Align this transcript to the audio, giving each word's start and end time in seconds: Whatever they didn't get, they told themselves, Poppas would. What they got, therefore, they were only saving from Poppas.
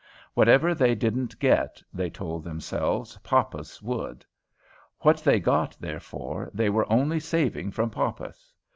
Whatever 0.33 0.73
they 0.73 0.95
didn't 0.95 1.37
get, 1.37 1.79
they 1.93 2.09
told 2.09 2.43
themselves, 2.43 3.19
Poppas 3.19 3.83
would. 3.83 4.25
What 5.01 5.17
they 5.17 5.39
got, 5.39 5.77
therefore, 5.79 6.49
they 6.55 6.71
were 6.71 6.91
only 6.91 7.19
saving 7.19 7.69
from 7.69 7.91
Poppas. 7.91 8.51